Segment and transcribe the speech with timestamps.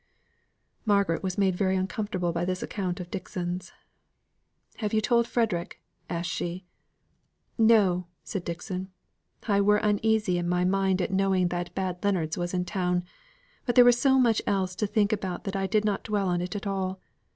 [0.83, 3.71] Margaret was made very uncomfortable by this account of Dixon's.
[4.77, 6.65] "Have you told Frederick?" asked she.
[7.55, 8.89] "No," said Dixon.
[9.47, 13.03] "I were uneasy in my mind at knowing that bad Leonards was in town;
[13.67, 16.41] but there was so much else to think about that I did not dwell on
[16.41, 16.99] it all.